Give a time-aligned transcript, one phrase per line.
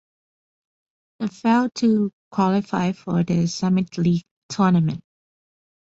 [1.19, 5.03] They failed to qualify for the Summit League Tournament.